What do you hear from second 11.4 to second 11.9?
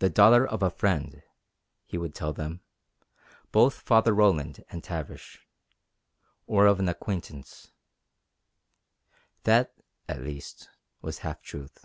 truth.